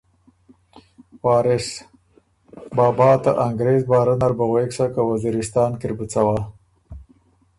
[1.23, 1.67] وارث:
[2.75, 6.37] بابا ته انګرېز بارۀ نر بُو غوېک سَۀ که وزیرستان کی ر بُو څوا